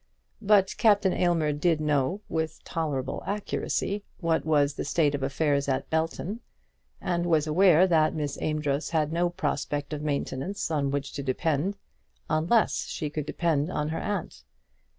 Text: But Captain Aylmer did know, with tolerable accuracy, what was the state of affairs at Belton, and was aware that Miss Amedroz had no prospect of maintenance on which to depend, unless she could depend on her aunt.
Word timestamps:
But 0.41 0.73
Captain 0.79 1.13
Aylmer 1.13 1.53
did 1.53 1.79
know, 1.79 2.21
with 2.27 2.63
tolerable 2.63 3.21
accuracy, 3.27 4.03
what 4.19 4.43
was 4.45 4.73
the 4.73 4.83
state 4.83 5.13
of 5.13 5.21
affairs 5.21 5.67
at 5.69 5.91
Belton, 5.91 6.39
and 6.99 7.27
was 7.27 7.45
aware 7.45 7.85
that 7.85 8.15
Miss 8.15 8.35
Amedroz 8.41 8.89
had 8.89 9.13
no 9.13 9.29
prospect 9.29 9.93
of 9.93 10.01
maintenance 10.01 10.71
on 10.71 10.89
which 10.89 11.13
to 11.13 11.21
depend, 11.21 11.77
unless 12.31 12.87
she 12.87 13.11
could 13.11 13.27
depend 13.27 13.71
on 13.71 13.89
her 13.89 13.99
aunt. 13.99 14.43